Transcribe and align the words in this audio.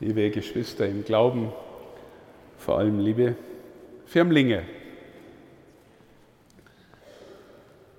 liebe 0.00 0.30
Geschwister 0.30 0.86
im 0.86 1.04
Glauben, 1.04 1.52
vor 2.58 2.78
allem 2.78 2.98
liebe 2.98 3.36
Firmlinge. 4.06 4.62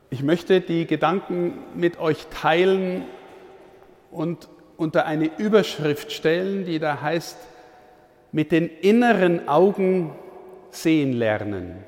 Ich 0.10 0.22
möchte 0.22 0.62
die 0.62 0.86
Gedanken 0.86 1.54
mit 1.74 2.00
euch 2.00 2.28
teilen 2.28 3.04
und 4.12 4.50
unter 4.78 5.06
eine 5.06 5.30
Überschrift 5.38 6.12
stellen, 6.12 6.66
die 6.66 6.80
da 6.80 7.02
heißt, 7.02 7.38
mit 8.32 8.52
den 8.52 8.68
inneren 8.70 9.48
Augen 9.48 10.14
sehen 10.72 11.14
lernen. 11.14 11.84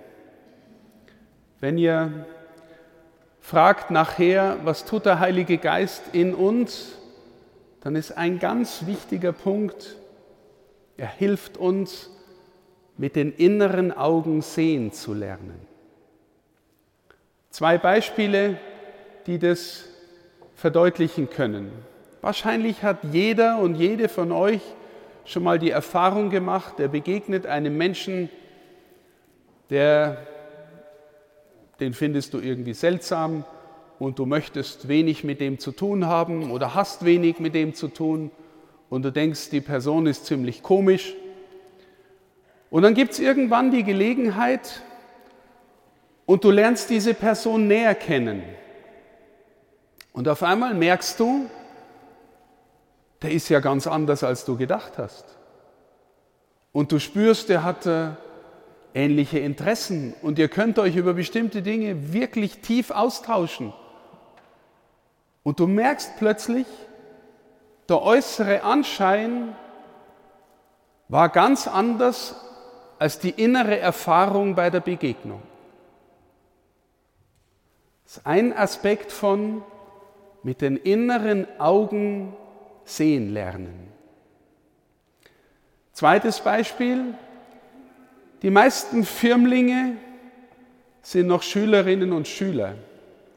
Wenn 1.60 1.78
ihr 1.78 2.26
fragt 3.42 3.92
nachher, 3.92 4.58
was 4.64 4.86
tut 4.86 5.06
der 5.06 5.20
Heilige 5.20 5.58
Geist 5.58 6.04
in 6.14 6.34
uns, 6.34 6.98
dann 7.88 7.96
ist 7.96 8.18
ein 8.18 8.38
ganz 8.38 8.86
wichtiger 8.86 9.32
Punkt, 9.32 9.96
er 10.98 11.08
hilft 11.08 11.56
uns, 11.56 12.10
mit 12.98 13.16
den 13.16 13.32
inneren 13.32 13.94
Augen 13.94 14.42
sehen 14.42 14.92
zu 14.92 15.14
lernen. 15.14 15.58
Zwei 17.50 17.78
Beispiele, 17.78 18.58
die 19.26 19.40
das 19.40 19.86
verdeutlichen 20.54 21.30
können. 21.30 21.72
Wahrscheinlich 22.20 22.84
hat 22.84 23.06
jeder 23.14 23.60
und 23.60 23.76
jede 23.76 24.10
von 24.10 24.34
euch 24.34 24.60
schon 25.24 25.44
mal 25.44 25.58
die 25.58 25.72
Erfahrung 25.72 26.30
gemacht, 26.30 26.80
der 26.80 26.90
begegnet 26.90 27.46
einem 27.46 27.78
Menschen, 27.78 28.30
der, 29.70 30.28
den 31.80 31.94
findest 31.94 32.34
du 32.34 32.40
irgendwie 32.40 32.74
seltsam 32.74 33.46
und 34.00 34.20
du 34.20 34.26
möchtest 34.26 34.88
wenig 34.88 35.24
mit 35.24 35.42
dem 35.42 35.60
zu 35.60 35.72
tun 35.72 36.06
haben 36.06 36.52
oder 36.52 36.76
hast 36.76 37.06
wenig 37.06 37.40
mit 37.40 37.56
dem 37.56 37.74
zu 37.74 37.88
tun 37.88 38.32
und 38.90 39.04
du 39.04 39.12
denkst, 39.12 39.50
die 39.50 39.62
Person 39.62 40.06
ist 40.06 40.26
ziemlich 40.26 40.64
komisch. 40.64 41.14
Und 42.70 42.84
dann 42.84 42.94
gibt 42.94 43.14
es 43.14 43.20
irgendwann 43.20 43.72
die 43.72 43.84
Gelegenheit, 43.84 44.84
und 46.28 46.44
du 46.44 46.52
lernst 46.52 46.92
diese 46.92 47.16
Person 47.16 47.68
näher 47.68 47.96
kennen. 47.96 48.44
Und 50.12 50.28
auf 50.28 50.44
einmal 50.44 50.76
merkst 50.76 51.20
du, 51.20 51.50
der 53.22 53.32
ist 53.32 53.50
ja 53.50 53.62
ganz 53.62 53.88
anders, 53.88 54.24
als 54.24 54.44
du 54.46 54.58
gedacht 54.58 54.98
hast. 54.98 55.26
Und 56.74 56.92
du 56.92 57.00
spürst, 57.00 57.50
der 57.50 57.64
hat 57.64 57.86
äh, 57.86 58.10
ähnliche 58.94 59.40
Interessen 59.40 60.14
und 60.22 60.38
ihr 60.38 60.50
könnt 60.50 60.78
euch 60.80 60.98
über 60.98 61.14
bestimmte 61.14 61.62
Dinge 61.62 62.14
wirklich 62.14 62.60
tief 62.60 62.92
austauschen. 62.92 63.74
Und 65.48 65.62
du 65.62 65.66
merkst 65.66 66.18
plötzlich, 66.18 66.68
der 67.88 68.02
äußere 68.02 68.64
Anschein 68.64 69.56
war 71.08 71.30
ganz 71.30 71.70
anders 71.70 72.36
als 73.00 73.20
die 73.20 73.30
innere 73.30 73.80
Erfahrung 73.80 74.56
bei 74.56 74.70
der 74.70 74.82
Begegnung. 74.82 75.42
Das 78.04 78.18
ist 78.18 78.28
ein 78.28 78.52
Aspekt 78.52 79.14
von 79.14 79.64
mit 80.44 80.60
den 80.60 80.76
inneren 80.76 81.48
Augen 81.62 82.36
sehen 82.84 83.32
lernen. 83.32 83.88
Zweites 85.94 86.42
Beispiel. 86.42 87.14
Die 88.42 88.50
meisten 88.50 89.06
Firmlinge 89.06 89.96
sind 91.02 91.28
noch 91.28 91.42
Schülerinnen 91.42 92.12
und 92.12 92.28
Schüler. 92.28 92.76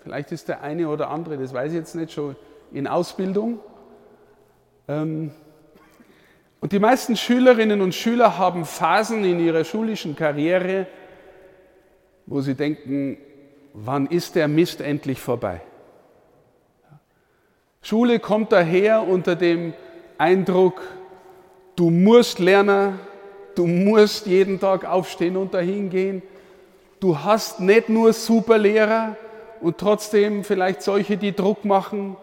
Vielleicht 0.02 0.32
ist 0.32 0.48
der 0.48 0.62
eine 0.62 0.88
oder 0.88 1.10
andere, 1.10 1.36
das 1.36 1.52
weiß 1.52 1.72
ich 1.72 1.78
jetzt 1.78 1.94
nicht, 1.94 2.12
schon 2.12 2.36
in 2.72 2.86
Ausbildung. 2.86 3.60
Ähm, 4.88 5.32
und 6.60 6.72
die 6.72 6.78
meisten 6.78 7.16
Schülerinnen 7.16 7.80
und 7.80 7.94
Schüler 7.94 8.38
haben 8.38 8.64
Phasen 8.64 9.24
in 9.24 9.40
ihrer 9.40 9.64
schulischen 9.64 10.16
Karriere, 10.16 10.86
wo 12.26 12.40
sie 12.40 12.54
denken, 12.54 13.18
wann 13.72 14.06
ist 14.06 14.34
der 14.34 14.48
Mist 14.48 14.80
endlich 14.80 15.20
vorbei? 15.20 15.62
Schule 17.82 18.20
kommt 18.20 18.52
daher 18.52 19.06
unter 19.06 19.36
dem 19.36 19.72
Eindruck, 20.18 20.82
du 21.76 21.88
musst 21.88 22.38
lernen, 22.38 22.98
du 23.54 23.66
musst 23.66 24.26
jeden 24.26 24.60
Tag 24.60 24.84
aufstehen 24.84 25.36
und 25.36 25.54
dahin 25.54 25.88
gehen. 25.88 26.22
Du 27.00 27.18
hast 27.18 27.60
nicht 27.60 27.88
nur 27.88 28.12
super 28.12 28.58
Lehrer 28.58 29.16
und 29.60 29.78
trotzdem 29.78 30.44
vielleicht 30.44 30.82
solche, 30.82 31.16
die 31.16 31.34
Druck 31.34 31.64
machen. 31.64 32.16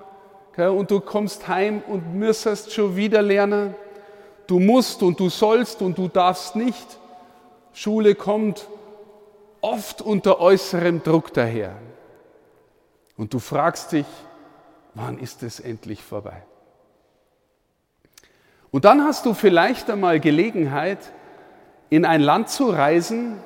Und 0.56 0.90
du 0.90 1.00
kommst 1.00 1.48
heim 1.48 1.84
und 1.88 2.16
müsstest 2.16 2.74
schon 2.74 2.96
wieder 2.96 3.22
lernen. 3.22 3.76
Du 4.48 4.60
musst 4.60 5.04
und 5.04 5.20
du 5.20 5.30
sollst 5.30 5.82
und 5.82 5.98
du 5.98 6.08
darfst 6.08 6.56
nicht. 6.56 6.98
Schule 7.74 8.16
kommt 8.16 8.68
oft 9.62 10.02
unter 10.02 10.40
äußerem 10.40 11.04
Druck 11.04 11.34
daher. 11.34 11.76
Und 13.18 13.34
du 13.34 13.40
fragst 13.40 13.92
dich, 13.92 14.06
wann 14.96 15.20
ist 15.20 15.44
es 15.44 15.60
endlich 15.60 16.04
vorbei? 16.04 16.44
Und 18.72 18.86
dann 18.86 19.04
hast 19.04 19.26
du 19.26 19.34
vielleicht 19.34 19.90
einmal 19.90 20.20
Gelegenheit, 20.20 21.00
in 21.90 22.04
ein 22.04 22.22
Land 22.22 22.50
zu 22.50 22.70
reisen, 22.70 23.38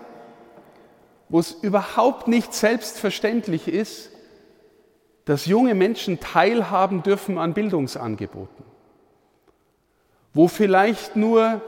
wo 1.31 1.39
es 1.39 1.53
überhaupt 1.53 2.27
nicht 2.27 2.53
selbstverständlich 2.53 3.69
ist, 3.69 4.11
dass 5.23 5.45
junge 5.45 5.75
Menschen 5.75 6.19
teilhaben 6.19 7.03
dürfen 7.03 7.37
an 7.37 7.53
Bildungsangeboten, 7.53 8.65
wo 10.33 10.49
vielleicht 10.49 11.15
nur 11.15 11.61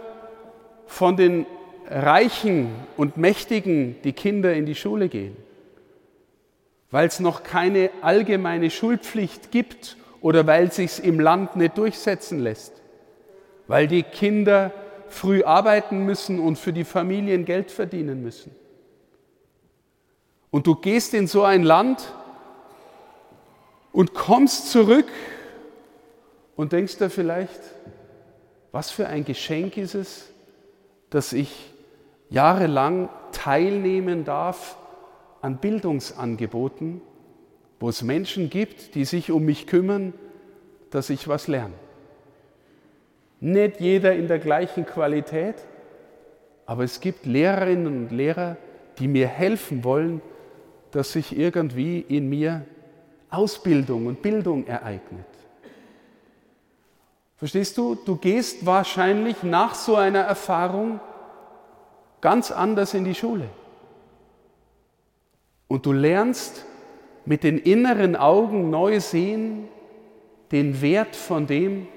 von 0.86 1.16
den 1.16 1.46
Reichen 1.90 2.76
und 2.98 3.16
Mächtigen 3.16 3.96
die 4.04 4.12
Kinder 4.12 4.54
in 4.54 4.66
die 4.66 4.76
Schule 4.76 5.08
gehen, 5.08 5.38
weil 6.92 7.08
es 7.08 7.22
noch 7.22 7.44
keine 7.44 7.90
allgemeine 8.02 8.70
Schulpflicht 8.70 9.52
gibt 9.52 9.96
oder 10.20 10.46
weil 10.46 10.66
es 10.66 10.76
sich 10.76 11.04
im 11.06 11.22
Land 11.22 11.56
nicht 11.56 11.78
durchsetzen 11.78 12.40
lässt, 12.40 12.74
weil 13.68 13.88
die 13.88 14.04
Kinder 14.04 14.74
früh 15.08 15.42
arbeiten 15.44 16.06
müssen 16.06 16.40
und 16.40 16.58
für 16.58 16.74
die 16.74 16.84
Familien 16.84 17.46
Geld 17.46 17.72
verdienen 17.72 18.22
müssen. 18.22 18.54
Und 20.54 20.68
du 20.68 20.76
gehst 20.76 21.16
in 21.16 21.26
so 21.26 21.42
ein 21.42 21.64
Land 21.64 22.14
und 23.92 24.14
kommst 24.14 24.70
zurück 24.70 25.08
und 26.56 26.74
denkst 26.74 27.00
dir 27.00 27.10
vielleicht, 27.10 27.60
was 28.72 28.92
für 28.92 29.08
ein 29.08 29.26
Geschenk 29.26 29.78
ist 29.78 29.96
es, 29.96 30.30
dass 31.10 31.34
ich 31.34 31.74
jahrelang 32.30 33.10
teilnehmen 33.32 34.26
darf 34.26 34.78
an 35.42 35.58
Bildungsangeboten, 35.58 37.02
wo 37.80 37.90
es 37.90 38.04
Menschen 38.04 38.52
gibt, 38.52 38.94
die 38.94 39.06
sich 39.06 39.32
um 39.32 39.46
mich 39.46 39.66
kümmern, 39.66 40.14
dass 40.92 41.10
ich 41.10 41.28
was 41.28 41.48
lerne. 41.48 41.74
Nicht 43.40 43.80
jeder 43.80 44.14
in 44.14 44.28
der 44.28 44.38
gleichen 44.38 44.86
Qualität, 44.86 45.56
aber 46.68 46.84
es 46.84 47.00
gibt 47.00 47.26
Lehrerinnen 47.26 47.88
und 47.88 48.12
Lehrer, 48.12 48.58
die 49.00 49.08
mir 49.08 49.28
helfen 49.28 49.84
wollen, 49.84 50.22
dass 50.94 51.12
sich 51.12 51.38
irgendwie 51.38 52.00
in 52.00 52.30
mir 52.30 52.66
Ausbildung 53.30 54.06
und 54.06 54.22
Bildung 54.22 54.68
ereignet. 54.68 55.26
Verstehst 57.36 57.78
du? 57.78 57.96
Du 57.96 58.16
gehst 58.16 58.66
wahrscheinlich 58.66 59.42
nach 59.42 59.74
so 59.74 59.96
einer 59.96 60.20
Erfahrung 60.20 61.00
ganz 62.22 62.52
anders 62.52 62.94
in 62.94 63.04
die 63.04 63.16
Schule. 63.16 63.50
Und 65.68 65.88
du 65.88 65.92
lernst 65.92 66.64
mit 67.26 67.44
den 67.44 67.58
inneren 67.58 68.16
Augen 68.16 68.70
neu 68.70 69.00
sehen 69.00 69.68
den 70.52 70.80
Wert 70.82 71.16
von 71.16 71.48
dem, 71.48 71.88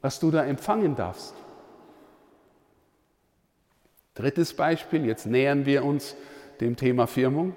was 0.00 0.20
du 0.20 0.30
da 0.30 0.44
empfangen 0.44 0.94
darfst. 0.94 1.34
Drittes 4.14 4.54
Beispiel, 4.54 5.04
jetzt 5.04 5.26
nähern 5.26 5.66
wir 5.66 5.84
uns 5.84 6.14
dem 6.60 6.76
Thema 6.76 7.06
Firmung. 7.06 7.54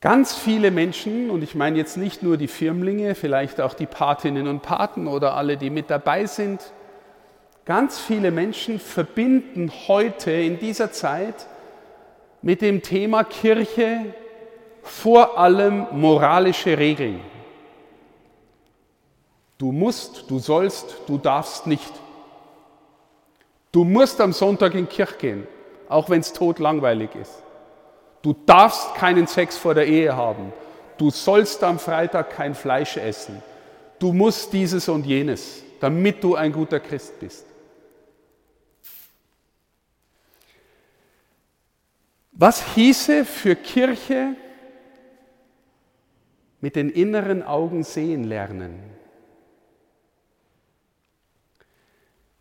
Ganz 0.00 0.34
viele 0.34 0.70
Menschen, 0.70 1.30
und 1.30 1.42
ich 1.42 1.54
meine 1.54 1.76
jetzt 1.76 1.96
nicht 1.96 2.22
nur 2.22 2.36
die 2.36 2.48
Firmlinge, 2.48 3.14
vielleicht 3.14 3.60
auch 3.60 3.74
die 3.74 3.86
Patinnen 3.86 4.48
und 4.48 4.62
Paten 4.62 5.06
oder 5.06 5.34
alle, 5.34 5.56
die 5.56 5.70
mit 5.70 5.90
dabei 5.90 6.26
sind, 6.26 6.72
Ganz 7.70 8.00
viele 8.00 8.32
Menschen 8.32 8.80
verbinden 8.80 9.70
heute 9.86 10.32
in 10.32 10.58
dieser 10.58 10.90
Zeit 10.90 11.46
mit 12.42 12.62
dem 12.62 12.82
Thema 12.82 13.22
Kirche 13.22 14.14
vor 14.82 15.38
allem 15.38 15.86
moralische 15.92 16.76
Regeln. 16.76 17.20
Du 19.56 19.72
musst, 19.72 20.28
du 20.28 20.40
sollst, 20.40 20.96
du 21.06 21.16
darfst 21.18 21.68
nicht. 21.68 21.92
Du 23.70 23.84
musst 23.84 24.20
am 24.20 24.32
Sonntag 24.32 24.74
in 24.74 24.88
die 24.88 24.92
Kirche 24.92 25.16
gehen, 25.18 25.46
auch 25.90 26.08
wenn 26.08 26.20
es 26.20 26.32
tot 26.32 26.58
langweilig 26.58 27.14
ist. 27.14 27.42
Du 28.22 28.34
darfst 28.46 28.94
keinen 28.94 29.26
Sex 29.26 29.58
vor 29.58 29.74
der 29.74 29.86
Ehe 29.86 30.16
haben. 30.16 30.52
Du 30.96 31.10
sollst 31.10 31.62
am 31.62 31.78
Freitag 31.78 32.30
kein 32.30 32.54
Fleisch 32.54 32.96
essen. 32.96 33.42
Du 33.98 34.12
musst 34.12 34.52
dieses 34.52 34.88
und 34.88 35.04
jenes. 35.04 35.62
damit 35.80 36.22
du 36.22 36.36
ein 36.36 36.52
guter 36.52 36.78
Christ 36.78 37.18
bist. 37.18 37.46
Was 42.32 42.74
hieße 42.74 43.24
für 43.24 43.56
Kirche 43.56 44.36
mit 46.60 46.76
den 46.76 46.90
inneren 46.90 47.42
Augen 47.42 47.82
sehen 47.82 48.24
lernen? 48.24 48.78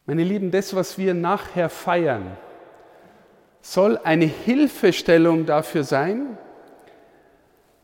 Meine 0.05 0.23
Lieben, 0.23 0.51
das, 0.51 0.75
was 0.75 0.97
wir 0.97 1.13
nachher 1.13 1.69
feiern, 1.69 2.37
soll 3.61 3.97
eine 4.03 4.25
Hilfestellung 4.25 5.45
dafür 5.45 5.83
sein, 5.83 6.37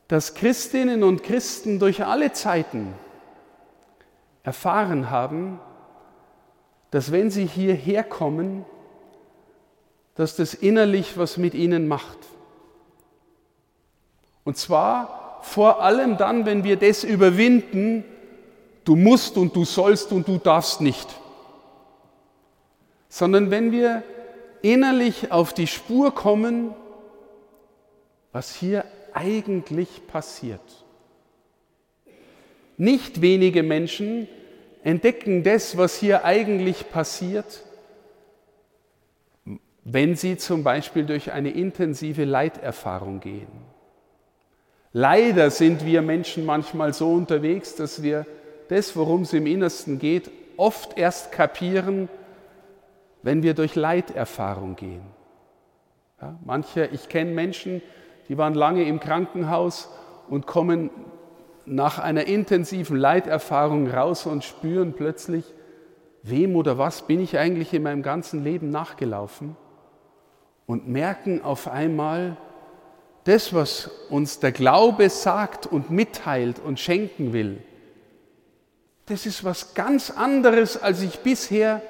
dass 0.08 0.34
Christinnen 0.36 1.04
und 1.04 1.24
Christen 1.24 1.80
durch 1.80 2.06
alle 2.06 2.32
Zeiten 2.32 2.94
erfahren 4.44 5.10
haben, 5.10 5.60
dass 6.92 7.12
wenn 7.12 7.32
sie 7.32 7.46
hierher 7.46 8.04
kommen, 8.04 8.66
dass 10.14 10.36
das 10.36 10.54
innerlich 10.54 11.18
was 11.18 11.38
mit 11.38 11.54
ihnen 11.54 11.88
macht. 11.88 12.18
Und 14.44 14.58
zwar 14.58 15.40
vor 15.42 15.82
allem 15.82 16.18
dann, 16.18 16.46
wenn 16.46 16.64
wir 16.64 16.78
das 16.78 17.04
überwinden, 17.04 18.06
du 18.86 18.96
musst 18.96 19.38
und 19.38 19.56
du 19.56 19.66
sollst 19.66 20.12
und 20.12 20.28
du 20.28 20.38
darfst 20.38 20.80
nicht, 20.82 21.08
sondern 23.10 23.52
wenn 23.52 23.72
wir 23.72 24.04
innerlich 24.62 25.32
auf 25.32 25.54
die 25.54 25.68
Spur 25.68 26.14
kommen, 26.14 26.74
was 28.32 28.56
hier 28.56 28.86
eigentlich 29.14 30.08
passiert. 30.08 30.86
Nicht 32.78 33.22
wenige 33.22 33.64
Menschen 33.64 34.28
entdecken 34.84 35.44
das, 35.44 35.78
was 35.78 35.98
hier 35.98 36.26
eigentlich 36.26 36.90
passiert, 36.90 37.64
wenn 39.84 40.16
sie 40.16 40.38
zum 40.38 40.64
Beispiel 40.64 41.06
durch 41.06 41.32
eine 41.32 41.52
intensive 41.52 42.26
Leiterfahrung 42.26 43.20
gehen. 43.20 43.48
Leider 44.92 45.52
sind 45.52 45.86
wir 45.86 46.02
Menschen 46.02 46.46
manchmal 46.46 46.94
so 46.94 47.12
unterwegs, 47.14 47.76
dass 47.76 48.02
wir 48.02 48.26
das, 48.68 48.96
worum 48.96 49.22
es 49.22 49.34
im 49.34 49.46
Innersten 49.46 50.00
geht, 50.00 50.32
oft 50.58 50.98
erst 50.98 51.32
kapieren, 51.32 52.10
wenn 53.26 53.42
wir 53.42 53.56
durch 53.56 53.74
Leiterfahrung 53.74 54.76
gehen. 54.76 55.02
Ja, 56.22 56.38
manche, 56.46 56.86
ich 56.86 57.10
kenne 57.10 57.32
Menschen, 57.32 57.82
die 58.30 58.38
waren 58.38 58.54
lange 58.54 58.84
im 58.84 59.00
Krankenhaus 59.00 59.90
und 60.30 60.46
kommen 60.46 60.92
nach 61.66 61.98
einer 61.98 62.28
intensiven 62.28 62.98
Leiterfahrung 62.98 63.90
raus 63.90 64.28
und 64.28 64.44
spüren 64.44 64.94
plötzlich, 64.94 65.56
wem 66.22 66.56
oder 66.56 66.78
was 66.78 67.08
bin 67.08 67.20
ich 67.20 67.40
eigentlich 67.40 67.74
in 67.74 67.82
meinem 67.82 68.04
ganzen 68.04 68.44
Leben 68.44 68.70
nachgelaufen 68.70 69.58
und 70.68 70.88
merken 70.88 71.42
auf 71.42 71.68
einmal, 71.68 72.38
das, 73.24 73.56
was 73.56 73.90
uns 74.12 74.40
der 74.40 74.52
Glaube 74.52 75.10
sagt 75.10 75.66
und 75.66 75.90
mitteilt 75.90 76.60
und 76.60 76.80
schenken 76.80 77.34
will, 77.34 77.58
das 79.08 79.26
ist 79.26 79.44
was 79.44 79.74
ganz 79.74 80.12
anderes, 80.12 80.80
als 80.80 81.02
ich 81.02 81.22
bisher 81.22 81.82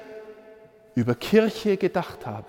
über 0.96 1.14
Kirche 1.14 1.76
gedacht 1.76 2.26
habe. 2.26 2.48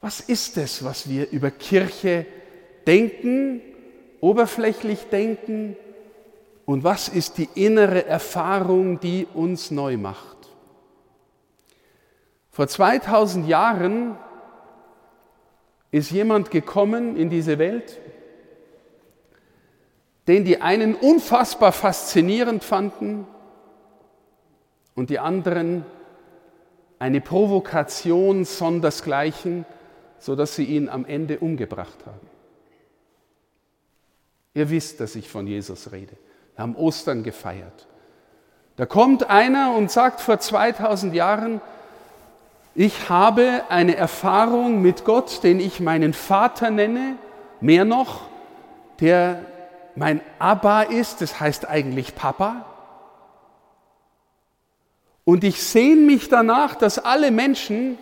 Was 0.00 0.20
ist 0.20 0.56
es, 0.56 0.82
was 0.82 1.10
wir 1.10 1.28
über 1.30 1.50
Kirche 1.50 2.24
denken, 2.86 3.60
oberflächlich 4.20 5.08
denken 5.10 5.76
und 6.64 6.84
was 6.84 7.08
ist 7.08 7.36
die 7.38 7.48
innere 7.54 8.06
Erfahrung, 8.06 9.00
die 9.00 9.26
uns 9.34 9.70
neu 9.70 9.96
macht? 9.96 10.36
Vor 12.50 12.68
2000 12.68 13.48
Jahren 13.48 14.16
ist 15.90 16.12
jemand 16.12 16.52
gekommen 16.52 17.16
in 17.16 17.30
diese 17.30 17.58
Welt, 17.58 17.98
den 20.28 20.44
die 20.44 20.62
einen 20.62 20.94
unfassbar 20.94 21.72
faszinierend 21.72 22.62
fanden 22.62 23.26
und 24.94 25.10
die 25.10 25.18
anderen 25.18 25.84
eine 26.98 27.20
Provokation 27.20 28.44
sondersgleichen, 28.44 29.64
sodass 30.18 30.54
sie 30.54 30.64
ihn 30.64 30.88
am 30.88 31.04
Ende 31.04 31.38
umgebracht 31.38 31.98
haben. 32.06 32.28
Ihr 34.54 34.68
wisst, 34.70 35.00
dass 35.00 35.14
ich 35.14 35.28
von 35.28 35.46
Jesus 35.46 35.92
rede. 35.92 36.16
Wir 36.54 36.62
haben 36.62 36.76
Ostern 36.76 37.22
gefeiert. 37.22 37.86
Da 38.76 38.86
kommt 38.86 39.28
einer 39.30 39.74
und 39.74 39.90
sagt 39.90 40.20
vor 40.20 40.38
2000 40.38 41.14
Jahren, 41.14 41.60
ich 42.74 43.08
habe 43.08 43.62
eine 43.68 43.96
Erfahrung 43.96 44.80
mit 44.80 45.04
Gott, 45.04 45.42
den 45.42 45.60
ich 45.60 45.80
meinen 45.80 46.12
Vater 46.12 46.70
nenne, 46.70 47.16
mehr 47.60 47.84
noch, 47.84 48.22
der 49.00 49.44
mein 49.96 50.20
Abba 50.38 50.82
ist, 50.82 51.20
das 51.20 51.40
heißt 51.40 51.68
eigentlich 51.68 52.14
Papa. 52.14 52.64
Und 55.24 55.44
ich 55.44 55.62
sehne 55.62 56.00
mich 56.00 56.28
danach, 56.28 56.74
dass 56.74 56.98
alle 56.98 57.30
Menschen 57.30 57.98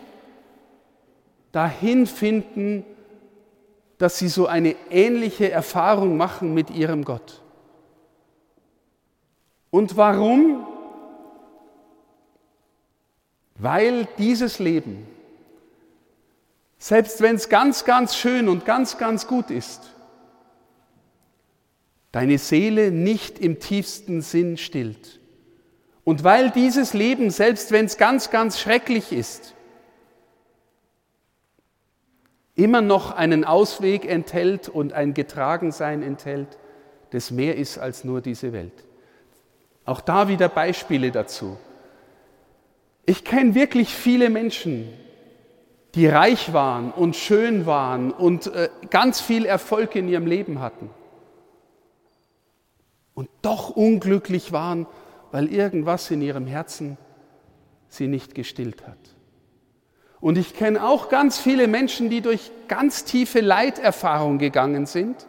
dahin 1.52 2.06
finden, 2.06 2.84
dass 3.98 4.18
sie 4.18 4.28
so 4.28 4.46
eine 4.46 4.76
ähnliche 4.90 5.50
Erfahrung 5.50 6.16
machen 6.16 6.54
mit 6.54 6.70
ihrem 6.70 7.04
Gott. 7.04 7.42
Und 9.70 9.96
warum? 9.96 10.66
Weil 13.56 14.06
dieses 14.16 14.60
Leben, 14.60 15.06
selbst 16.78 17.20
wenn 17.20 17.34
es 17.34 17.48
ganz, 17.48 17.84
ganz 17.84 18.14
schön 18.16 18.48
und 18.48 18.64
ganz, 18.64 18.98
ganz 18.98 19.26
gut 19.26 19.50
ist, 19.50 19.82
deine 22.12 22.38
Seele 22.38 22.92
nicht 22.92 23.40
im 23.40 23.58
tiefsten 23.58 24.22
Sinn 24.22 24.56
stillt. 24.56 25.17
Und 26.08 26.24
weil 26.24 26.50
dieses 26.50 26.94
Leben, 26.94 27.28
selbst 27.28 27.70
wenn 27.70 27.84
es 27.84 27.98
ganz, 27.98 28.30
ganz 28.30 28.58
schrecklich 28.58 29.12
ist, 29.12 29.52
immer 32.54 32.80
noch 32.80 33.10
einen 33.10 33.44
Ausweg 33.44 34.06
enthält 34.06 34.70
und 34.70 34.94
ein 34.94 35.12
Getragensein 35.12 36.02
enthält, 36.02 36.48
das 37.10 37.30
mehr 37.30 37.56
ist 37.56 37.76
als 37.76 38.04
nur 38.04 38.22
diese 38.22 38.54
Welt. 38.54 38.72
Auch 39.84 40.00
da 40.00 40.28
wieder 40.28 40.48
Beispiele 40.48 41.10
dazu. 41.10 41.58
Ich 43.04 43.22
kenne 43.22 43.54
wirklich 43.54 43.94
viele 43.94 44.30
Menschen, 44.30 44.90
die 45.94 46.06
reich 46.06 46.54
waren 46.54 46.90
und 46.90 47.16
schön 47.16 47.66
waren 47.66 48.12
und 48.12 48.46
äh, 48.46 48.70
ganz 48.88 49.20
viel 49.20 49.44
Erfolg 49.44 49.94
in 49.94 50.08
ihrem 50.08 50.26
Leben 50.26 50.60
hatten 50.60 50.88
und 53.12 53.28
doch 53.42 53.68
unglücklich 53.68 54.52
waren 54.52 54.86
weil 55.30 55.52
irgendwas 55.52 56.10
in 56.10 56.22
ihrem 56.22 56.46
Herzen 56.46 56.96
sie 57.88 58.06
nicht 58.06 58.34
gestillt 58.34 58.86
hat. 58.86 58.98
Und 60.20 60.36
ich 60.36 60.54
kenne 60.54 60.84
auch 60.84 61.08
ganz 61.08 61.38
viele 61.38 61.68
Menschen, 61.68 62.10
die 62.10 62.20
durch 62.20 62.50
ganz 62.66 63.04
tiefe 63.04 63.40
Leiterfahrung 63.40 64.38
gegangen 64.38 64.86
sind. 64.86 65.26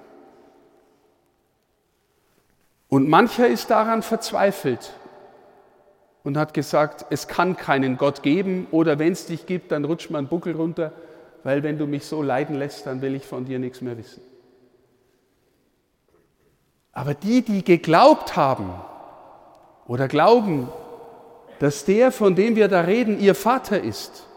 Und 2.87 3.07
mancher 3.07 3.47
ist 3.47 3.69
daran 3.69 4.01
verzweifelt 4.01 4.93
und 6.23 6.37
hat 6.37 6.55
gesagt, 6.55 7.05
es 7.11 7.27
kann 7.27 7.55
keinen 7.55 7.97
Gott 7.97 8.23
geben 8.23 8.67
oder 8.71 8.97
wenn 8.97 9.13
es 9.13 9.27
dich 9.27 9.45
gibt, 9.45 9.71
dann 9.71 9.85
rutscht 9.85 10.09
man 10.09 10.27
Buckel 10.27 10.55
runter, 10.55 10.91
weil 11.43 11.61
wenn 11.61 11.77
du 11.77 11.85
mich 11.85 12.05
so 12.05 12.23
leiden 12.23 12.55
lässt, 12.55 12.87
dann 12.87 13.01
will 13.01 13.13
ich 13.13 13.25
von 13.25 13.45
dir 13.45 13.59
nichts 13.59 13.81
mehr 13.81 13.97
wissen. 13.97 14.21
Aber 16.91 17.13
die, 17.13 17.43
die 17.43 17.63
geglaubt 17.63 18.35
haben, 18.35 18.73
oder 19.89 20.07
glauben, 20.07 20.69
dass 21.57 21.83
der, 21.83 22.11
von 22.11 22.35
dem 22.35 22.55
wir 22.55 22.67
da 22.67 22.81
reden, 22.81 23.19
ihr 23.19 23.33
Vater 23.33 23.81
ist, 23.81 24.27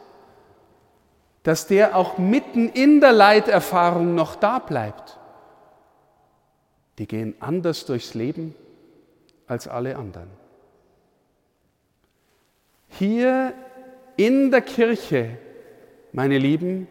dass 1.42 1.66
der 1.66 1.94
auch 1.94 2.16
mitten 2.16 2.70
in 2.70 3.02
der 3.02 3.12
Leiterfahrung 3.12 4.14
noch 4.14 4.34
da 4.34 4.58
bleibt, 4.58 5.18
die 6.98 7.06
gehen 7.06 7.34
anders 7.38 7.84
durchs 7.84 8.14
Leben 8.14 8.54
als 9.46 9.68
alle 9.68 9.96
anderen. 9.96 10.30
Hier 12.88 13.52
in 14.16 14.50
der 14.50 14.62
Kirche, 14.62 15.36
meine 16.12 16.38
Lieben, 16.38 16.88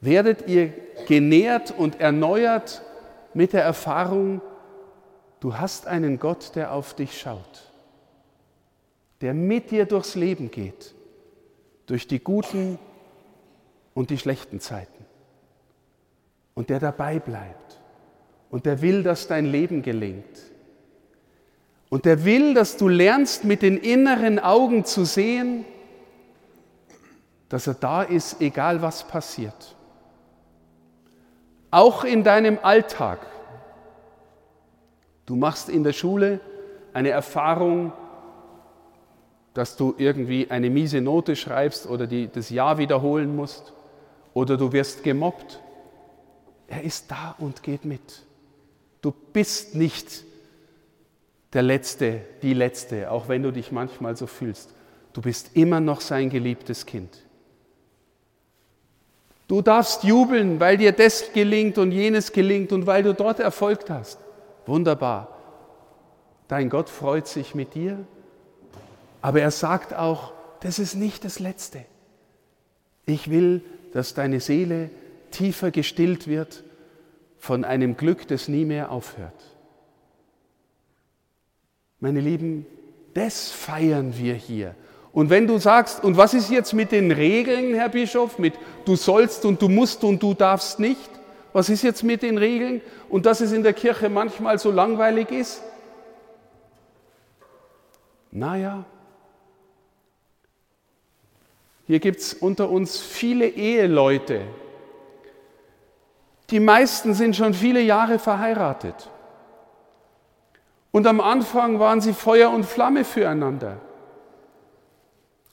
werdet 0.00 0.46
ihr 0.46 0.72
genährt 1.08 1.74
und 1.76 2.00
erneuert 2.00 2.82
mit 3.32 3.52
der 3.52 3.64
Erfahrung, 3.64 4.42
Du 5.44 5.58
hast 5.58 5.86
einen 5.86 6.18
Gott, 6.18 6.52
der 6.54 6.72
auf 6.72 6.94
dich 6.94 7.20
schaut, 7.20 7.70
der 9.20 9.34
mit 9.34 9.70
dir 9.70 9.84
durchs 9.84 10.14
Leben 10.14 10.50
geht, 10.50 10.94
durch 11.84 12.08
die 12.08 12.18
guten 12.18 12.78
und 13.92 14.08
die 14.08 14.16
schlechten 14.16 14.58
Zeiten. 14.58 15.04
Und 16.54 16.70
der 16.70 16.80
dabei 16.80 17.18
bleibt 17.18 17.78
und 18.48 18.64
der 18.64 18.80
will, 18.80 19.02
dass 19.02 19.28
dein 19.28 19.44
Leben 19.44 19.82
gelingt. 19.82 20.40
Und 21.90 22.06
er 22.06 22.24
will, 22.24 22.54
dass 22.54 22.78
du 22.78 22.88
lernst, 22.88 23.44
mit 23.44 23.60
den 23.60 23.76
inneren 23.76 24.38
Augen 24.38 24.86
zu 24.86 25.04
sehen, 25.04 25.66
dass 27.50 27.66
er 27.66 27.74
da 27.74 28.02
ist, 28.02 28.40
egal 28.40 28.80
was 28.80 29.06
passiert. 29.06 29.76
Auch 31.70 32.02
in 32.02 32.24
deinem 32.24 32.58
Alltag. 32.62 33.33
Du 35.26 35.36
machst 35.36 35.68
in 35.68 35.84
der 35.84 35.92
Schule 35.92 36.40
eine 36.92 37.10
Erfahrung, 37.10 37.92
dass 39.54 39.76
du 39.76 39.94
irgendwie 39.96 40.50
eine 40.50 40.68
miese 40.68 41.00
Note 41.00 41.36
schreibst 41.36 41.86
oder 41.86 42.06
die, 42.06 42.28
das 42.28 42.50
Jahr 42.50 42.78
wiederholen 42.78 43.34
musst 43.34 43.72
oder 44.34 44.56
du 44.56 44.72
wirst 44.72 45.04
gemobbt. 45.04 45.60
Er 46.66 46.82
ist 46.82 47.10
da 47.10 47.36
und 47.38 47.62
geht 47.62 47.84
mit. 47.84 48.22
Du 49.00 49.12
bist 49.32 49.74
nicht 49.74 50.24
der 51.52 51.62
Letzte, 51.62 52.20
die 52.42 52.52
Letzte, 52.52 53.10
auch 53.10 53.28
wenn 53.28 53.42
du 53.42 53.52
dich 53.52 53.70
manchmal 53.70 54.16
so 54.16 54.26
fühlst. 54.26 54.74
Du 55.12 55.22
bist 55.22 55.50
immer 55.54 55.78
noch 55.80 56.00
sein 56.00 56.30
geliebtes 56.30 56.84
Kind. 56.84 57.24
Du 59.46 59.62
darfst 59.62 60.02
jubeln, 60.02 60.58
weil 60.58 60.78
dir 60.78 60.90
das 60.90 61.32
gelingt 61.32 61.78
und 61.78 61.92
jenes 61.92 62.32
gelingt 62.32 62.72
und 62.72 62.86
weil 62.86 63.02
du 63.02 63.14
dort 63.14 63.38
erfolgt 63.38 63.90
hast. 63.90 64.18
Wunderbar. 64.66 65.28
Dein 66.48 66.70
Gott 66.70 66.88
freut 66.88 67.26
sich 67.26 67.54
mit 67.54 67.74
dir, 67.74 68.06
aber 69.22 69.40
er 69.40 69.50
sagt 69.50 69.94
auch, 69.94 70.32
das 70.60 70.78
ist 70.78 70.94
nicht 70.94 71.24
das 71.24 71.38
Letzte. 71.38 71.84
Ich 73.06 73.30
will, 73.30 73.62
dass 73.92 74.14
deine 74.14 74.40
Seele 74.40 74.90
tiefer 75.30 75.70
gestillt 75.70 76.26
wird 76.26 76.64
von 77.38 77.64
einem 77.64 77.96
Glück, 77.96 78.26
das 78.28 78.48
nie 78.48 78.64
mehr 78.64 78.90
aufhört. 78.90 79.54
Meine 82.00 82.20
Lieben, 82.20 82.66
das 83.14 83.50
feiern 83.50 84.16
wir 84.16 84.34
hier. 84.34 84.74
Und 85.12 85.30
wenn 85.30 85.46
du 85.46 85.58
sagst, 85.58 86.02
und 86.02 86.16
was 86.16 86.34
ist 86.34 86.50
jetzt 86.50 86.72
mit 86.72 86.90
den 86.90 87.12
Regeln, 87.12 87.74
Herr 87.74 87.88
Bischof, 87.88 88.38
mit 88.38 88.54
du 88.84 88.96
sollst 88.96 89.44
und 89.44 89.62
du 89.62 89.68
musst 89.68 90.02
und 90.02 90.22
du 90.22 90.34
darfst 90.34 90.80
nicht? 90.80 91.10
Was 91.54 91.68
ist 91.68 91.82
jetzt 91.82 92.02
mit 92.02 92.22
den 92.22 92.36
Regeln? 92.36 92.82
Und 93.08 93.26
dass 93.26 93.40
es 93.40 93.52
in 93.52 93.62
der 93.62 93.72
Kirche 93.72 94.08
manchmal 94.10 94.58
so 94.58 94.72
langweilig 94.72 95.30
ist? 95.30 95.62
Naja, 98.32 98.84
hier 101.86 102.00
gibt 102.00 102.18
es 102.18 102.34
unter 102.34 102.68
uns 102.70 102.98
viele 102.98 103.46
Eheleute. 103.46 104.40
Die 106.50 106.58
meisten 106.58 107.14
sind 107.14 107.36
schon 107.36 107.54
viele 107.54 107.80
Jahre 107.80 108.18
verheiratet. 108.18 109.08
Und 110.90 111.06
am 111.06 111.20
Anfang 111.20 111.78
waren 111.78 112.00
sie 112.00 112.14
Feuer 112.14 112.50
und 112.50 112.64
Flamme 112.64 113.04
füreinander. 113.04 113.80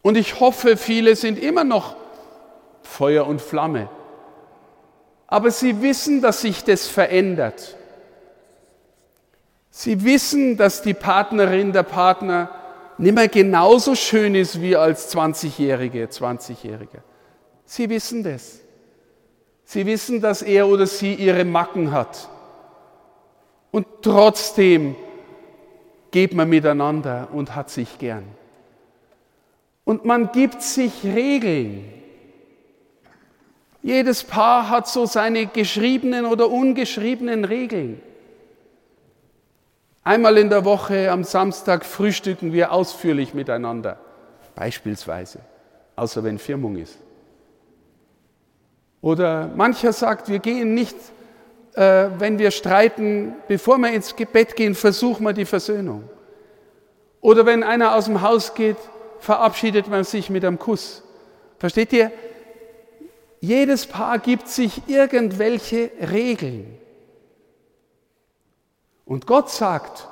Und 0.02 0.18
ich 0.18 0.40
hoffe, 0.40 0.78
viele 0.78 1.16
sind 1.16 1.38
immer 1.38 1.64
noch 1.64 1.96
Feuer 2.82 3.28
und 3.28 3.40
Flamme. 3.40 3.88
Aber 5.32 5.50
sie 5.50 5.82
wissen, 5.82 6.22
dass 6.22 6.42
sich 6.42 6.66
das 6.66 6.88
verändert. 6.88 7.78
Sie 9.70 10.04
wissen, 10.04 10.58
dass 10.58 10.82
die 10.82 10.94
Partnerin, 10.94 11.72
der 11.72 11.84
Partner 11.84 12.50
nicht 12.98 13.16
mehr 13.16 13.30
genauso 13.30 13.96
schön 13.96 14.36
ist 14.36 14.62
wie 14.62 14.76
als 14.76 15.16
20-Jährige, 15.16 16.06
20-Jährige. 16.08 17.02
Sie 17.64 17.90
wissen 17.90 18.24
das. 18.24 18.60
Sie 19.64 19.86
wissen, 19.86 20.20
dass 20.20 20.42
er 20.42 20.68
oder 20.68 20.86
sie 20.86 21.14
ihre 21.14 21.46
Macken 21.46 21.94
hat. 21.94 22.28
Und 23.72 23.88
trotzdem 24.02 24.98
geht 26.12 26.34
man 26.34 26.50
miteinander 26.50 27.30
und 27.32 27.56
hat 27.56 27.70
sich 27.70 27.98
gern. 28.00 28.26
Und 29.86 30.04
man 30.04 30.34
gibt 30.34 30.62
sich 30.62 31.06
Regeln. 31.06 32.01
Jedes 33.84 34.24
Paar 34.24 34.70
hat 34.70 34.88
so 34.88 35.06
seine 35.06 35.48
geschriebenen 35.48 36.26
oder 36.26 36.50
ungeschriebenen 36.50 37.46
Regeln. 37.46 38.02
Einmal 40.04 40.38
in 40.38 40.50
der 40.50 40.66
Woche 40.66 41.12
am 41.12 41.24
Samstag 41.24 41.86
frühstücken 41.86 42.54
wir 42.54 42.72
ausführlich 42.72 43.34
miteinander, 43.34 44.00
beispielsweise, 44.56 45.40
außer 45.96 46.24
wenn 46.24 46.40
Firmung 46.40 46.78
ist. 46.78 46.98
Oder 49.02 49.50
mancher 49.56 49.94
sagt, 49.94 50.30
wir 50.30 50.40
gehen 50.40 50.74
nicht, 50.74 50.96
äh, 51.74 52.08
wenn 52.18 52.38
wir 52.38 52.52
streiten, 52.52 53.34
bevor 53.48 53.78
wir 53.80 53.92
ins 53.92 54.14
Bett 54.14 54.56
gehen, 54.56 54.76
versuchen 54.76 55.24
wir 55.24 55.34
die 55.34 55.46
Versöhnung. 55.46 56.04
Oder 57.20 57.46
wenn 57.46 57.64
einer 57.64 57.96
aus 57.96 58.06
dem 58.06 58.22
Haus 58.22 58.54
geht, 58.54 58.78
verabschiedet 59.20 59.88
man 59.88 60.04
sich 60.04 60.30
mit 60.30 60.44
einem 60.44 60.60
Kuss. 60.60 61.04
Versteht 61.60 61.94
ihr? 61.94 62.12
Jedes 63.42 63.88
Paar 63.88 64.20
gibt 64.20 64.48
sich 64.48 64.84
irgendwelche 64.88 65.90
Regeln. 66.00 66.78
Und 69.04 69.26
Gott 69.26 69.50
sagt, 69.50 70.08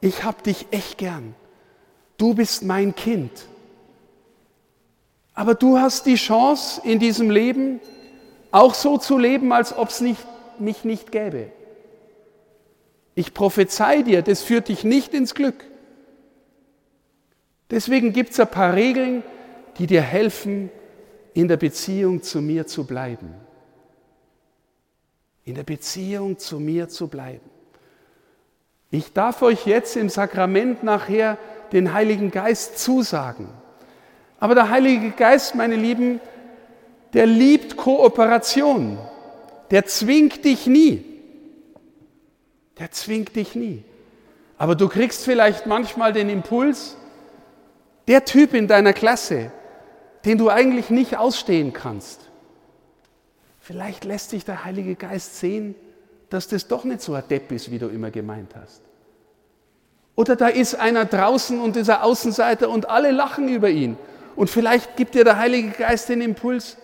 ich 0.00 0.24
habe 0.24 0.42
dich 0.42 0.66
echt 0.70 0.96
gern. 0.96 1.34
Du 2.16 2.34
bist 2.34 2.64
mein 2.64 2.94
Kind. 2.94 3.30
Aber 5.34 5.54
du 5.54 5.78
hast 5.78 6.06
die 6.06 6.16
Chance 6.16 6.80
in 6.84 6.98
diesem 6.98 7.30
Leben 7.30 7.80
auch 8.50 8.74
so 8.74 8.96
zu 8.96 9.18
leben, 9.18 9.52
als 9.52 9.76
ob 9.76 9.90
es 9.90 10.00
mich 10.00 10.84
nicht 10.84 11.12
gäbe. 11.12 11.52
Ich 13.14 13.34
prophezei 13.34 14.00
dir, 14.00 14.22
das 14.22 14.42
führt 14.42 14.68
dich 14.68 14.84
nicht 14.84 15.12
ins 15.12 15.34
Glück. 15.34 15.64
Deswegen 17.70 18.14
gibt 18.14 18.30
es 18.30 18.40
ein 18.40 18.48
paar 18.48 18.74
Regeln, 18.74 19.22
die 19.78 19.86
dir 19.86 20.02
helfen, 20.02 20.70
in 21.34 21.48
der 21.48 21.56
Beziehung 21.56 22.22
zu 22.22 22.40
mir 22.40 22.66
zu 22.66 22.84
bleiben. 22.84 23.34
In 25.44 25.54
der 25.54 25.64
Beziehung 25.64 26.38
zu 26.38 26.60
mir 26.60 26.88
zu 26.88 27.08
bleiben. 27.08 27.48
Ich 28.90 29.12
darf 29.12 29.42
euch 29.42 29.66
jetzt 29.66 29.96
im 29.96 30.08
Sakrament 30.08 30.82
nachher 30.82 31.38
den 31.72 31.92
Heiligen 31.92 32.30
Geist 32.30 32.78
zusagen. 32.78 33.48
Aber 34.40 34.54
der 34.54 34.70
Heilige 34.70 35.10
Geist, 35.10 35.54
meine 35.54 35.76
Lieben, 35.76 36.20
der 37.12 37.26
liebt 37.26 37.76
Kooperation. 37.76 38.98
Der 39.70 39.86
zwingt 39.86 40.44
dich 40.44 40.66
nie. 40.66 41.04
Der 42.78 42.90
zwingt 42.90 43.36
dich 43.36 43.54
nie. 43.54 43.84
Aber 44.58 44.74
du 44.74 44.88
kriegst 44.88 45.24
vielleicht 45.24 45.66
manchmal 45.66 46.12
den 46.12 46.28
Impuls, 46.28 46.96
der 48.08 48.24
Typ 48.24 48.54
in 48.54 48.66
deiner 48.66 48.92
Klasse, 48.92 49.52
den 50.24 50.38
du 50.38 50.48
eigentlich 50.48 50.90
nicht 50.90 51.16
ausstehen 51.16 51.72
kannst. 51.72 52.30
Vielleicht 53.60 54.04
lässt 54.04 54.30
sich 54.30 54.44
der 54.44 54.64
Heilige 54.64 54.94
Geist 54.94 55.38
sehen, 55.38 55.74
dass 56.28 56.48
das 56.48 56.68
doch 56.68 56.84
nicht 56.84 57.00
so 57.00 57.14
ein 57.14 57.24
Depp 57.28 57.52
ist, 57.52 57.70
wie 57.70 57.78
du 57.78 57.88
immer 57.88 58.10
gemeint 58.10 58.54
hast. 58.54 58.82
Oder 60.16 60.36
da 60.36 60.48
ist 60.48 60.74
einer 60.74 61.04
draußen 61.04 61.60
und 61.60 61.76
dieser 61.76 62.04
Außenseiter 62.04 62.68
und 62.68 62.88
alle 62.88 63.10
lachen 63.10 63.48
über 63.48 63.70
ihn. 63.70 63.96
Und 64.36 64.50
vielleicht 64.50 64.96
gibt 64.96 65.14
dir 65.14 65.24
der 65.24 65.38
Heilige 65.38 65.70
Geist 65.70 66.08
den 66.08 66.20
Impuls, 66.20 66.76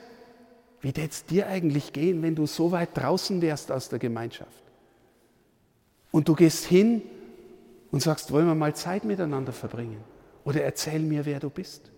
wie 0.81 0.93
täte 0.93 1.11
es 1.11 1.25
dir 1.25 1.47
eigentlich 1.47 1.93
gehen, 1.93 2.23
wenn 2.23 2.35
du 2.35 2.47
so 2.47 2.71
weit 2.71 2.91
draußen 2.95 3.41
wärst 3.43 3.73
aus 3.73 3.89
der 3.89 3.99
Gemeinschaft? 3.99 4.63
Und 6.13 6.29
du 6.29 6.35
gehst 6.35 6.65
hin 6.65 7.03
und 7.91 8.01
sagst, 8.01 8.31
wollen 8.33 8.47
wir 8.47 8.55
mal 8.55 8.75
Zeit 8.75 9.05
miteinander 9.05 9.53
verbringen? 9.53 10.03
Oder 10.45 10.63
erzähl 10.63 11.01
mir, 11.01 11.27
wer 11.27 11.41
du 11.41 11.51
bist. 11.51 11.91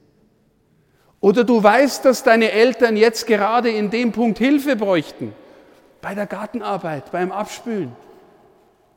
Oder 1.20 1.44
du 1.44 1.62
weißt, 1.62 2.04
dass 2.04 2.22
deine 2.22 2.52
Eltern 2.52 2.96
jetzt 2.96 3.26
gerade 3.26 3.70
in 3.70 3.90
dem 3.90 4.12
Punkt 4.12 4.38
Hilfe 4.38 4.76
bräuchten. 4.76 5.34
Bei 6.00 6.14
der 6.14 6.26
Gartenarbeit, 6.26 7.10
beim 7.10 7.32
Abspülen. 7.32 7.92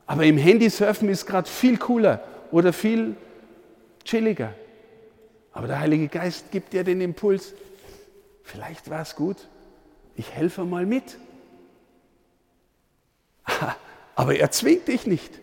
Aber 0.06 0.24
im 0.24 0.36
Handysurfen 0.36 1.08
ist 1.08 1.26
gerade 1.26 1.48
viel 1.48 1.78
cooler 1.78 2.22
oder 2.52 2.72
viel 2.72 3.16
chilliger. 4.04 4.52
Aber 5.52 5.66
der 5.66 5.80
Heilige 5.80 6.08
Geist 6.08 6.50
gibt 6.50 6.72
dir 6.72 6.84
den 6.84 7.00
Impuls, 7.00 7.54
vielleicht 8.42 8.88
war 8.88 9.02
es 9.02 9.16
gut, 9.16 9.36
ich 10.14 10.32
helfe 10.32 10.64
mal 10.64 10.86
mit. 10.86 11.18
Aber 14.14 14.36
er 14.36 14.50
zwingt 14.50 14.88
dich 14.88 15.06
nicht. 15.06 15.40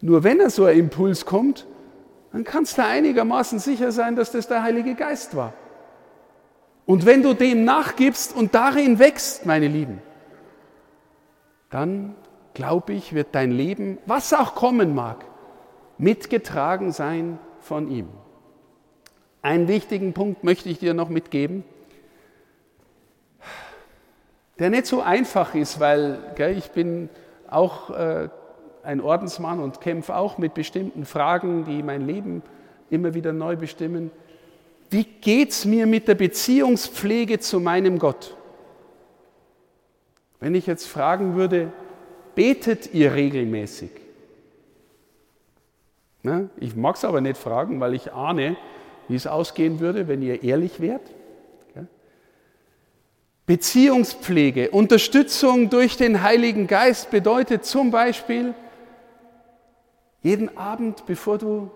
Nur 0.00 0.22
wenn 0.22 0.40
er 0.40 0.50
so 0.50 0.66
ein 0.66 0.78
Impuls 0.78 1.26
kommt, 1.26 1.66
dann 2.32 2.44
kannst 2.44 2.78
du 2.78 2.84
einigermaßen 2.84 3.58
sicher 3.58 3.92
sein, 3.92 4.14
dass 4.14 4.30
das 4.30 4.46
der 4.46 4.62
Heilige 4.62 4.94
Geist 4.94 5.34
war. 5.34 5.52
Und 6.86 7.06
wenn 7.06 7.22
du 7.22 7.34
dem 7.34 7.64
nachgibst 7.64 8.36
und 8.36 8.54
darin 8.54 8.98
wächst, 8.98 9.46
meine 9.46 9.68
Lieben, 9.68 10.02
dann 11.70 12.14
glaube 12.52 12.92
ich, 12.92 13.14
wird 13.14 13.34
dein 13.34 13.50
Leben, 13.50 13.98
was 14.06 14.32
auch 14.32 14.54
kommen 14.54 14.94
mag, 14.94 15.24
mitgetragen 15.98 16.92
sein 16.92 17.38
von 17.60 17.90
ihm. 17.90 18.08
Einen 19.42 19.68
wichtigen 19.68 20.12
Punkt 20.12 20.44
möchte 20.44 20.68
ich 20.68 20.78
dir 20.78 20.94
noch 20.94 21.08
mitgeben, 21.08 21.64
der 24.58 24.70
nicht 24.70 24.86
so 24.86 25.00
einfach 25.00 25.54
ist, 25.54 25.80
weil 25.80 26.18
gell, 26.36 26.56
ich 26.56 26.70
bin 26.70 27.08
auch 27.50 27.90
äh, 27.90 28.28
ein 28.82 29.00
Ordensmann 29.00 29.60
und 29.60 29.80
kämpfe 29.80 30.16
auch 30.16 30.38
mit 30.38 30.54
bestimmten 30.54 31.04
Fragen, 31.04 31.64
die 31.64 31.82
mein 31.82 32.06
Leben 32.06 32.42
immer 32.90 33.14
wieder 33.14 33.32
neu 33.32 33.56
bestimmen. 33.56 34.10
Wie 34.94 35.02
geht 35.02 35.50
es 35.50 35.64
mir 35.64 35.88
mit 35.88 36.06
der 36.06 36.14
Beziehungspflege 36.14 37.40
zu 37.40 37.58
meinem 37.58 37.98
Gott? 37.98 38.36
Wenn 40.38 40.54
ich 40.54 40.68
jetzt 40.68 40.86
fragen 40.86 41.34
würde, 41.34 41.72
betet 42.36 42.94
ihr 42.94 43.12
regelmäßig? 43.12 43.90
Ne? 46.22 46.48
Ich 46.60 46.76
mag 46.76 46.94
es 46.94 47.04
aber 47.04 47.20
nicht 47.20 47.36
fragen, 47.36 47.80
weil 47.80 47.94
ich 47.94 48.12
ahne, 48.12 48.56
wie 49.08 49.16
es 49.16 49.26
ausgehen 49.26 49.80
würde, 49.80 50.06
wenn 50.06 50.22
ihr 50.22 50.44
ehrlich 50.44 50.78
wärt. 50.78 51.10
Beziehungspflege, 53.46 54.70
Unterstützung 54.70 55.70
durch 55.70 55.96
den 55.96 56.22
Heiligen 56.22 56.68
Geist 56.68 57.10
bedeutet 57.10 57.64
zum 57.64 57.90
Beispiel, 57.90 58.54
jeden 60.22 60.56
Abend, 60.56 61.04
bevor 61.04 61.38
du 61.38 61.72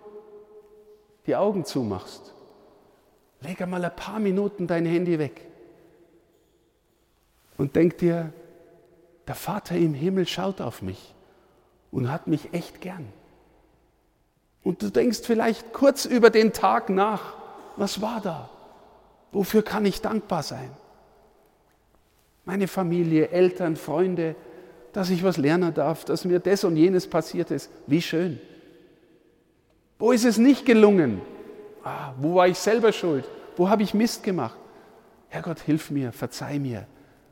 die 1.27 1.35
Augen 1.35 1.65
zumachst, 1.65 2.33
leg 3.41 3.61
einmal 3.61 3.85
ein 3.85 3.95
paar 3.95 4.21
Minuten 4.21 4.67
dein 4.67 4.87
Handy 4.87 5.19
weg 5.19 5.47
und 7.57 7.77
denk 7.77 7.99
dir, 7.99 8.33
der 9.27 9.35
Vater 9.35 9.77
im 9.77 9.93
Himmel 9.93 10.27
schaut 10.27 10.61
auf 10.61 10.81
mich 10.81 11.15
und 11.91 12.11
hat 12.11 12.27
mich 12.27 12.55
echt 12.55 12.81
gern. 12.81 13.07
Und 14.63 14.83
du 14.83 14.91
denkst 14.91 15.21
vielleicht 15.25 15.73
kurz 15.73 16.05
über 16.05 16.31
den 16.31 16.53
Tag 16.53 16.89
nach, 16.89 17.35
was 17.77 18.01
war 18.01 18.21
da? 18.21 18.49
Wofür 19.33 19.63
kann 19.63 19.85
ich 19.85 20.01
dankbar 20.01 20.43
sein? 20.43 20.71
Meine 22.45 22.67
Familie, 22.67 23.29
Eltern, 23.29 23.77
Freunde, 23.77 24.35
dass 24.93 25.11
ich 25.11 25.23
was 25.23 25.37
lernen 25.37 25.75
darf, 25.75 26.05
dass 26.05 26.25
mir 26.25 26.41
das 26.41 26.65
und 26.65 26.77
jenes 26.77 27.07
passiert 27.07 27.51
ist. 27.51 27.71
Wie 27.87 28.01
schön. 28.01 28.41
Wo 29.99 30.13
ist 30.13 30.25
es 30.25 30.39
nicht 30.39 30.65
gelungen? 30.65 31.21
Ah, 31.89 32.13
wo 32.19 32.35
war 32.35 32.49
ich 32.49 32.59
selber 32.59 32.93
schuld? 32.93 33.25
Wo 33.57 33.71
habe 33.71 33.83
ich 33.83 33.95
Mist 33.95 34.23
gemacht? 34.23 34.59
Herrgott, 35.29 35.61
hilf 35.61 35.91
mir, 35.91 36.13
verzeih 36.13 36.59
mir. 36.59 36.87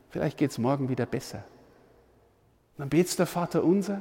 Vielleicht 0.09 0.39
geht 0.39 0.51
es 0.51 0.57
morgen 0.57 0.89
wieder 0.89 1.05
besser. 1.05 1.45
Dann 2.79 2.89
betst 2.89 3.19
der 3.19 3.27
Vater 3.27 3.63
unser 3.63 4.01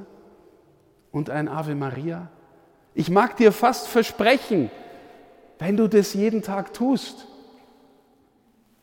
und 1.12 1.30
ein 1.30 1.50
Ave 1.50 1.76
Maria. 1.76 2.30
Ich 2.94 3.10
mag 3.10 3.36
dir 3.36 3.52
fast 3.52 3.88
versprechen, 3.88 4.72
wenn 5.60 5.76
du 5.76 5.90
das 5.90 6.14
jeden 6.14 6.42
Tag 6.42 6.74
tust, 6.74 7.28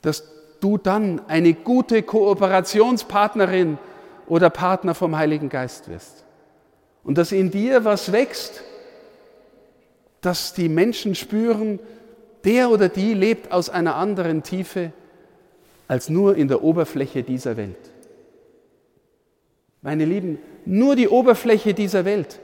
dass 0.03 0.25
du 0.61 0.77
dann 0.77 1.23
eine 1.27 1.55
gute 1.55 2.03
Kooperationspartnerin 2.03 3.79
oder 4.27 4.51
Partner 4.51 4.95
vom 4.95 5.17
Heiligen 5.17 5.49
Geist 5.49 5.89
wirst. 5.89 6.25
Und 7.03 7.17
dass 7.17 7.33
in 7.33 7.51
dir 7.51 7.87
was 7.87 8.13
wächst, 8.13 8.63
dass 10.23 10.55
die 10.55 10.71
Menschen 10.71 11.15
spüren, 11.15 11.79
der 12.45 12.71
oder 12.71 12.89
die 12.89 13.13
lebt 13.13 13.53
aus 13.53 13.69
einer 13.69 13.97
anderen 13.97 14.43
Tiefe 14.43 14.93
als 15.89 16.09
nur 16.09 16.37
in 16.37 16.49
der 16.49 16.63
Oberfläche 16.63 17.23
dieser 17.23 17.59
Welt. 17.59 17.91
Meine 19.83 20.05
Lieben, 20.05 20.39
nur 20.65 20.97
die 20.97 21.09
Oberfläche 21.09 21.75
dieser 21.75 22.05
Welt 22.05 22.41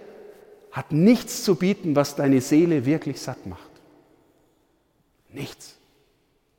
hat 0.73 0.93
nichts 0.93 1.45
zu 1.45 1.55
bieten, 1.55 1.97
was 1.97 2.17
deine 2.17 2.41
Seele 2.41 2.85
wirklich 2.85 3.21
satt 3.21 3.47
macht. 3.47 3.71
Nichts, 5.31 5.79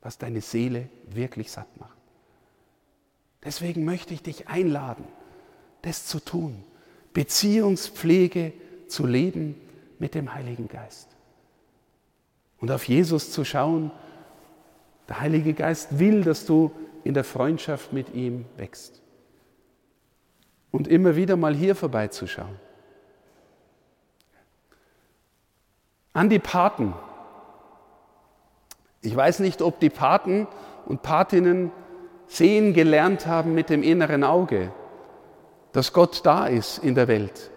was 0.00 0.18
deine 0.18 0.40
Seele 0.40 0.88
wirklich 1.06 1.50
satt 1.50 1.68
macht. 1.78 1.96
Deswegen 3.44 3.84
möchte 3.84 4.14
ich 4.14 4.22
dich 4.22 4.48
einladen, 4.48 5.04
das 5.82 6.06
zu 6.06 6.18
tun, 6.18 6.64
Beziehungspflege 7.12 8.52
zu 8.88 9.06
leben 9.06 9.54
mit 9.98 10.14
dem 10.14 10.34
Heiligen 10.34 10.68
Geist. 10.68 11.09
Und 12.60 12.70
auf 12.70 12.84
Jesus 12.84 13.32
zu 13.32 13.44
schauen, 13.44 13.90
der 15.08 15.20
Heilige 15.20 15.54
Geist 15.54 15.98
will, 15.98 16.22
dass 16.22 16.46
du 16.46 16.70
in 17.02 17.14
der 17.14 17.24
Freundschaft 17.24 17.92
mit 17.92 18.14
ihm 18.14 18.44
wächst. 18.56 19.00
Und 20.70 20.86
immer 20.86 21.16
wieder 21.16 21.36
mal 21.36 21.54
hier 21.54 21.74
vorbeizuschauen. 21.74 22.56
An 26.12 26.28
die 26.28 26.38
Paten. 26.38 26.94
Ich 29.00 29.16
weiß 29.16 29.40
nicht, 29.40 29.62
ob 29.62 29.80
die 29.80 29.90
Paten 29.90 30.46
und 30.86 31.02
Patinnen 31.02 31.72
sehen 32.26 32.74
gelernt 32.74 33.26
haben 33.26 33.54
mit 33.54 33.70
dem 33.70 33.82
inneren 33.82 34.22
Auge, 34.22 34.72
dass 35.72 35.92
Gott 35.92 36.24
da 36.24 36.46
ist 36.46 36.78
in 36.78 36.94
der 36.94 37.08
Welt, 37.08 37.50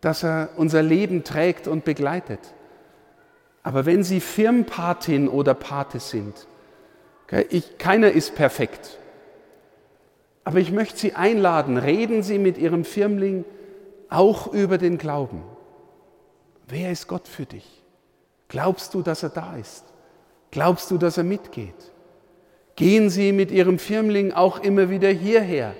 dass 0.00 0.22
er 0.22 0.50
unser 0.56 0.82
Leben 0.82 1.24
trägt 1.24 1.66
und 1.66 1.84
begleitet. 1.84 2.54
Aber 3.66 3.84
wenn 3.84 4.04
Sie 4.04 4.20
Firmpatin 4.20 5.28
oder 5.28 5.52
Pate 5.52 5.98
sind, 5.98 6.46
ich, 7.50 7.78
keiner 7.78 8.12
ist 8.12 8.36
perfekt, 8.36 8.96
aber 10.44 10.60
ich 10.60 10.70
möchte 10.70 10.96
Sie 10.96 11.14
einladen, 11.14 11.76
reden 11.76 12.22
Sie 12.22 12.38
mit 12.38 12.58
Ihrem 12.58 12.84
Firmling 12.84 13.44
auch 14.08 14.52
über 14.52 14.78
den 14.78 14.98
Glauben. 14.98 15.42
Wer 16.68 16.92
ist 16.92 17.08
Gott 17.08 17.26
für 17.26 17.44
dich? 17.44 17.82
Glaubst 18.46 18.94
du, 18.94 19.02
dass 19.02 19.24
er 19.24 19.30
da 19.30 19.56
ist? 19.56 19.84
Glaubst 20.52 20.92
du, 20.92 20.96
dass 20.96 21.18
er 21.18 21.24
mitgeht? 21.24 21.90
Gehen 22.76 23.10
Sie 23.10 23.32
mit 23.32 23.50
Ihrem 23.50 23.80
Firmling 23.80 24.30
auch 24.32 24.60
immer 24.60 24.90
wieder 24.90 25.08
hierher 25.08 25.74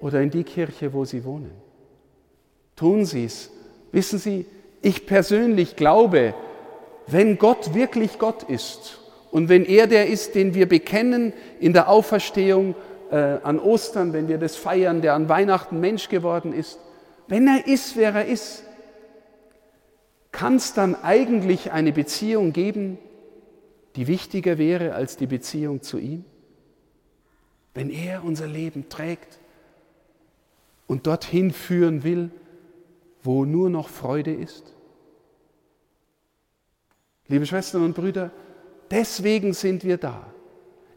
oder 0.00 0.20
in 0.20 0.30
die 0.30 0.44
Kirche, 0.44 0.92
wo 0.92 1.04
Sie 1.04 1.24
wohnen? 1.24 1.50
Tun 2.76 3.04
Sie 3.04 3.24
es. 3.24 3.50
Wissen 3.90 4.20
Sie, 4.20 4.46
ich 4.80 5.06
persönlich 5.06 5.74
glaube, 5.74 6.34
wenn 7.12 7.38
Gott 7.38 7.74
wirklich 7.74 8.18
Gott 8.18 8.42
ist 8.44 8.98
und 9.30 9.48
wenn 9.48 9.64
er 9.64 9.86
der 9.86 10.08
ist, 10.08 10.34
den 10.34 10.54
wir 10.54 10.68
bekennen 10.68 11.32
in 11.60 11.72
der 11.72 11.88
Auferstehung 11.88 12.74
äh, 13.10 13.16
an 13.16 13.58
Ostern, 13.58 14.12
wenn 14.12 14.28
wir 14.28 14.38
das 14.38 14.56
feiern, 14.56 15.02
der 15.02 15.14
an 15.14 15.28
Weihnachten 15.28 15.80
Mensch 15.80 16.08
geworden 16.08 16.52
ist, 16.52 16.78
wenn 17.28 17.46
er 17.46 17.66
ist, 17.66 17.96
wer 17.96 18.14
er 18.14 18.24
ist, 18.26 18.64
kann 20.32 20.56
es 20.56 20.74
dann 20.74 20.94
eigentlich 20.94 21.72
eine 21.72 21.92
Beziehung 21.92 22.52
geben, 22.52 22.98
die 23.96 24.06
wichtiger 24.06 24.58
wäre 24.58 24.94
als 24.94 25.16
die 25.16 25.26
Beziehung 25.26 25.82
zu 25.82 25.98
ihm? 25.98 26.24
Wenn 27.74 27.90
er 27.90 28.24
unser 28.24 28.46
Leben 28.46 28.88
trägt 28.88 29.38
und 30.86 31.06
dorthin 31.06 31.52
führen 31.52 32.02
will, 32.02 32.30
wo 33.22 33.44
nur 33.44 33.70
noch 33.70 33.88
Freude 33.88 34.32
ist? 34.32 34.74
Liebe 37.30 37.46
Schwestern 37.46 37.84
und 37.84 37.94
Brüder, 37.94 38.30
deswegen 38.90 39.54
sind 39.54 39.84
wir 39.84 39.96
da. 39.96 40.26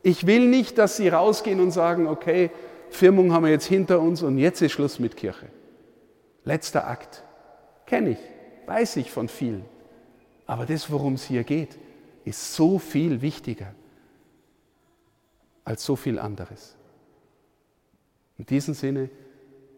Ich 0.01 0.27
will 0.27 0.49
nicht, 0.49 0.77
dass 0.77 0.97
Sie 0.97 1.07
rausgehen 1.07 1.61
und 1.61 1.71
sagen, 1.71 2.07
okay, 2.07 2.51
Firmung 2.89 3.31
haben 3.31 3.45
wir 3.45 3.51
jetzt 3.51 3.67
hinter 3.67 4.01
uns 4.01 4.21
und 4.21 4.37
jetzt 4.37 4.61
ist 4.61 4.73
Schluss 4.73 4.99
mit 4.99 5.15
Kirche. 5.15 5.47
Letzter 6.43 6.85
Akt. 6.87 7.23
Kenne 7.85 8.09
ich 8.11 8.33
weiß 8.67 8.97
ich 8.97 9.11
von 9.11 9.27
vielen. 9.27 9.65
Aber 10.45 10.65
das, 10.65 10.91
worum 10.91 11.13
es 11.13 11.25
hier 11.25 11.43
geht, 11.43 11.77
ist 12.25 12.55
so 12.55 12.79
viel 12.79 13.21
wichtiger 13.21 13.73
als 15.65 15.85
so 15.85 15.95
viel 15.95 16.19
anderes. 16.19 16.75
In 18.37 18.45
diesem 18.45 18.73
Sinne 18.73 19.09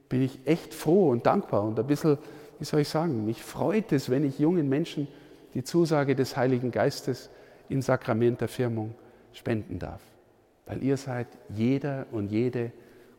bin 0.09 0.21
ich 0.21 0.39
echt 0.45 0.73
froh 0.73 1.09
und 1.09 1.25
dankbar 1.25 1.63
und 1.63 1.79
ein 1.79 1.87
bisschen, 1.87 2.17
wie 2.59 2.65
soll 2.65 2.81
ich 2.81 2.89
sagen, 2.89 3.25
mich 3.25 3.43
freut 3.43 3.91
es, 3.91 4.09
wenn 4.09 4.23
ich 4.23 4.39
jungen 4.39 4.69
Menschen 4.69 5.07
die 5.55 5.63
Zusage 5.63 6.15
des 6.15 6.37
Heiligen 6.37 6.69
Geistes 6.69 7.31
im 7.69 7.81
Sakrament 7.81 8.41
der 8.41 8.47
Firmung 8.47 8.93
spenden 9.33 9.79
darf. 9.79 10.01
Weil 10.67 10.83
ihr 10.83 10.97
seid 10.97 11.27
jeder 11.49 12.05
und 12.11 12.31
jede 12.31 12.71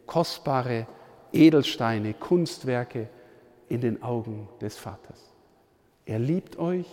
kostbare 0.06 0.86
Edelsteine, 1.32 2.14
Kunstwerke 2.14 3.08
in 3.68 3.80
den 3.80 4.02
Augen 4.02 4.48
des 4.60 4.76
Vaters. 4.76 5.32
Er 6.04 6.18
liebt 6.18 6.58
euch, 6.58 6.86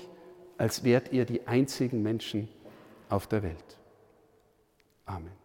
als 0.58 0.84
wärt 0.84 1.12
ihr 1.12 1.26
die 1.26 1.46
einzigen 1.48 2.02
Menschen 2.02 2.48
auf 3.10 3.28
der 3.28 3.44
Welt. 3.44 3.78
Amen. 5.06 5.43